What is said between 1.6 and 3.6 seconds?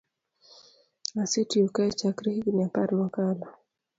kae chakre higni apar mokalo